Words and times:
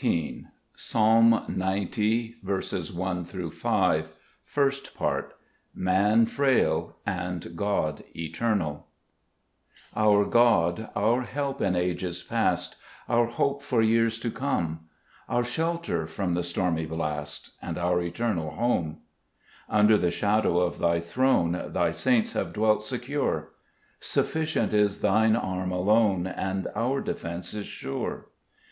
See 0.00 0.46
Isaiah 0.76 0.76
lxii, 0.76 1.32
1. 1.56 1.56
Deny. 1.56 1.88
See 1.90 2.36
Romans 2.44 2.72
x, 3.34 3.34
14.] 3.34 3.42
J4 3.42 3.42
©salm 3.42 3.98
ace, 3.98 4.06
Ub. 4.08 4.14
first 4.44 4.96
ipart 4.96 5.30
/iDan 5.76 6.22
afraxl 6.22 6.92
anb 7.04 7.40
(3oD 7.40 8.32
BternaL 8.32 8.82
OUR 9.96 10.24
God, 10.24 10.88
our 10.94 11.22
Help 11.22 11.60
in 11.60 11.74
ages 11.74 12.22
past, 12.22 12.76
Our 13.08 13.26
Hope 13.26 13.60
for 13.60 13.82
years 13.82 14.20
to 14.20 14.30
come, 14.30 14.86
Our 15.28 15.42
Shelter 15.42 16.06
from 16.06 16.34
the 16.34 16.44
stormy 16.44 16.86
blast, 16.86 17.54
And 17.60 17.76
our 17.76 18.00
eternal 18.00 18.50
Home: 18.52 18.98
2 19.68 19.74
Under 19.74 19.98
the 19.98 20.12
shadow 20.12 20.58
of 20.60 20.78
Thy 20.78 21.00
throne 21.00 21.70
Thy 21.72 21.90
saints 21.90 22.34
have 22.34 22.52
dwelt 22.52 22.84
secure; 22.84 23.50
Sufficient 23.98 24.72
is 24.72 25.00
Thine 25.00 25.34
arm 25.34 25.72
alone, 25.72 26.28
And 26.28 26.68
our 26.76 27.00
defence 27.00 27.52
is 27.52 27.66
sure. 27.66 28.28